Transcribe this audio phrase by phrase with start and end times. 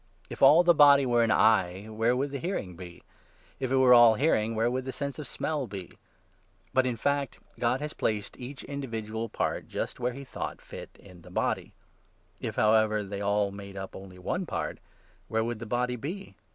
[0.31, 3.03] If all the body were an eye, where would the hearing 17 be?
[3.59, 5.91] If it were all hearing, where would the sense of smell be?
[6.73, 10.89] But in fact God has placed each individual part just where 18 he thought fit
[10.99, 11.73] in the body.
[12.39, 14.79] If, however, they all made up 19 only one part,
[15.27, 16.33] where would the body be